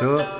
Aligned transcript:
车 0.00 0.39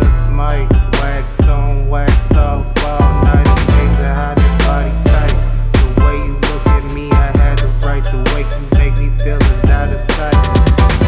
just 0.00 0.28
might 0.28 0.68
wax 1.00 1.40
on, 1.46 1.88
wax 1.88 2.32
off 2.32 2.66
all 2.84 3.24
night. 3.24 3.46
Amazing 3.46 4.14
how 4.18 4.34
that 4.34 4.54
body 4.64 4.92
tight. 5.08 5.36
The 5.72 6.00
way 6.02 6.16
you 6.26 6.34
look 6.48 6.66
at 6.66 6.84
me, 6.94 7.10
I 7.10 7.36
had 7.36 7.58
to 7.58 7.66
right. 7.86 8.04
The 8.04 8.20
way 8.32 8.42
you 8.42 8.78
make 8.78 8.96
me 8.96 9.08
feel 9.22 9.36
is 9.36 9.70
out 9.70 9.92
of 9.92 10.00
sight. 10.00 10.34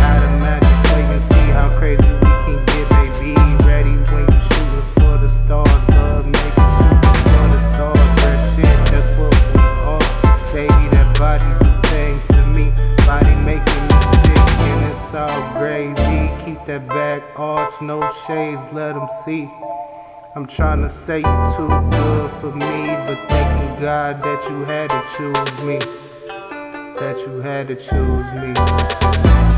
Out 0.09 0.23
of 0.23 0.33
just 0.61 0.85
wait 0.95 1.09
and 1.17 1.23
see 1.23 1.47
how 1.57 1.69
crazy 1.77 2.13
we 2.23 2.33
can 2.45 2.59
get, 2.71 2.87
baby. 2.97 3.35
Ready 3.65 3.97
when 4.13 4.25
you 4.33 4.41
shooting 4.51 4.89
for 4.97 5.17
the 5.19 5.29
stars, 5.29 5.83
love 5.91 6.27
making 6.27 6.71
shooting 6.77 7.19
for 7.33 7.47
the 7.55 7.61
stars. 7.73 8.11
That 8.23 8.39
shit, 8.55 8.79
that's 8.93 9.11
what 9.19 9.33
we 9.53 9.61
are, 9.91 10.05
baby. 10.53 10.85
That 10.95 11.09
body 11.19 11.49
do 11.61 11.71
things 11.89 12.27
to 12.29 12.43
me, 12.57 12.67
body 13.07 13.35
making 13.49 13.83
me 13.89 13.99
sick, 14.21 14.45
and 14.69 14.91
it's 14.91 15.15
all 15.15 15.41
gravy. 15.59 16.45
Keep 16.45 16.65
that 16.67 16.87
back 16.89 17.02
no 17.83 18.09
shades, 18.27 18.63
let 18.73 18.95
'em 18.95 19.09
see. 19.25 19.51
I'm 20.37 20.47
tryna 20.47 20.91
say 20.91 21.19
you 21.19 21.39
too 21.57 21.69
good 21.91 22.31
for 22.41 22.53
me, 22.53 22.87
but 23.07 23.19
thanking 23.29 23.83
God 23.83 24.21
that 24.21 24.41
you 24.49 24.65
had 24.65 24.89
to 24.91 25.03
choose 25.17 25.53
me. 25.69 25.79
That 27.01 27.17
you 27.27 27.41
had 27.41 27.67
to 27.67 27.75
choose 27.75 28.29
me. 28.41 29.52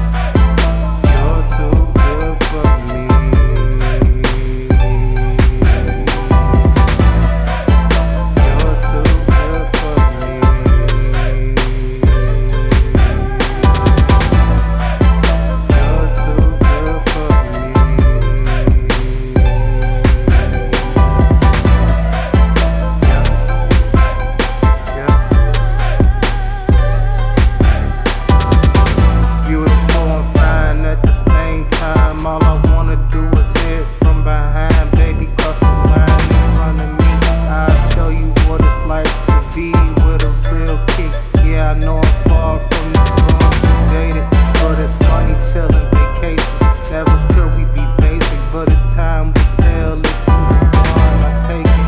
Far 42.45 42.59
from 42.59 42.93
this 42.93 43.09
wrong 43.17 43.59
dated, 43.89 44.27
but 44.61 44.77
it's 44.85 44.97
money 45.09 45.35
chillin', 45.49 45.87
vacations. 45.97 46.61
Never 46.93 47.17
could 47.33 47.51
we 47.57 47.65
be 47.73 47.85
basic, 48.05 48.41
but 48.53 48.69
it's 48.69 48.87
time 48.93 49.29
we 49.33 49.43
tell 49.65 49.97
if 49.97 50.13
you 50.29 50.57
the 50.75 50.83
one 51.01 51.21
I 51.25 51.33
take 51.49 51.71
it. 51.81 51.87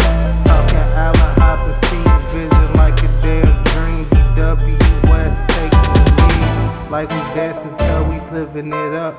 Talking 0.49 0.89
Allen 1.05 1.33
Hopper, 1.43 1.75
sees 1.87 2.22
vision 2.33 2.69
like 2.81 2.99
a 3.05 3.11
damn 3.25 3.56
dream. 3.72 4.05
BWS 4.12 5.37
taking 5.55 5.93
the 5.94 6.05
lead, 6.21 6.91
like 6.91 7.09
we 7.11 7.21
dancing 7.37 7.77
till 7.77 8.05
we 8.11 8.17
living 8.37 8.73
it 8.73 8.94
up. 8.94 9.15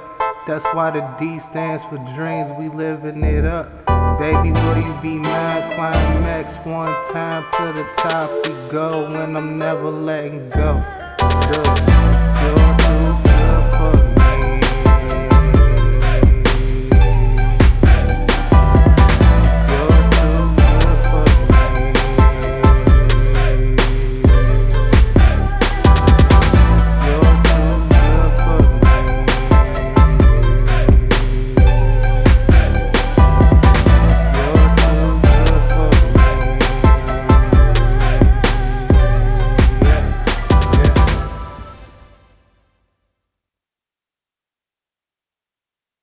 That's 0.48 0.66
why 0.74 0.90
the 0.92 1.02
D 1.20 1.40
stands 1.40 1.84
for 1.84 1.98
dreams, 2.16 2.50
we 2.58 2.70
living 2.70 3.24
it 3.24 3.46
up. 3.46 3.68
Baby, 4.18 4.52
will 4.52 4.78
you 4.78 4.96
be 5.02 5.20
mine? 5.20 5.70
Climax 5.76 6.66
one 6.66 6.96
time 7.14 7.44
to 7.58 7.66
the 7.78 7.86
top 7.98 8.32
we 8.48 8.72
go, 8.72 9.06
and 9.06 9.38
I'm 9.38 9.56
never 9.56 9.92
letting 9.92 10.48
go. 10.50 10.82
Good. 11.28 12.17